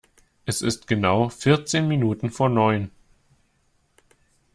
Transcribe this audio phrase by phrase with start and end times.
[0.47, 2.89] Es ist genau vierzehn Minuten vor neun!